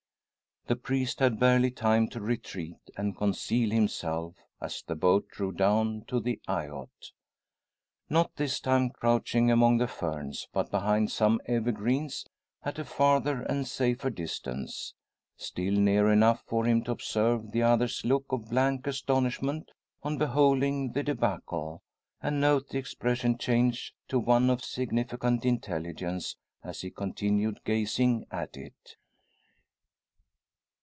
The 0.67 0.75
priest 0.75 1.19
had 1.19 1.39
barely 1.39 1.71
time 1.71 2.07
to 2.09 2.21
retreat 2.21 2.77
and 2.95 3.17
conceal 3.17 3.71
himself, 3.71 4.35
as 4.61 4.83
the 4.83 4.95
boat 4.95 5.27
drew 5.27 5.51
down 5.51 6.05
to 6.07 6.19
the 6.19 6.39
eyot. 6.47 7.11
Not 8.09 8.35
this 8.35 8.59
time 8.59 8.91
crouching 8.91 9.49
among 9.49 9.79
the 9.79 9.87
ferns; 9.87 10.47
but 10.53 10.69
behind 10.69 11.11
some 11.11 11.41
evergreens, 11.47 12.27
at 12.63 12.77
a 12.77 12.85
farther 12.85 13.41
and 13.41 13.67
safer 13.67 14.11
distance. 14.11 14.93
Still 15.35 15.73
near 15.73 16.11
enough 16.11 16.43
for 16.45 16.63
him 16.65 16.83
to 16.83 16.91
observe 16.91 17.51
the 17.51 17.63
other's 17.63 18.05
look 18.05 18.25
of 18.29 18.51
blank 18.51 18.85
astonishment 18.85 19.71
on 20.03 20.19
beholding 20.19 20.91
the 20.93 21.01
debacle, 21.03 21.81
and 22.21 22.39
note 22.39 22.69
the 22.69 22.77
expression 22.77 23.35
change 23.37 23.95
to 24.09 24.19
one 24.19 24.47
of 24.51 24.63
significant 24.63 25.43
intelligence 25.43 26.37
as 26.63 26.81
he 26.81 26.91
continued 26.91 27.59
gazing 27.65 28.25
at 28.31 28.55
it. 28.55 28.95